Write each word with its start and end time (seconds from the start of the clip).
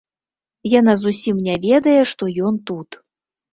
Яна 0.79 0.95
зусім 1.01 1.43
не 1.49 1.55
ведае, 1.67 1.95
што 2.15 2.23
ён 2.51 2.61
тут. 2.73 3.01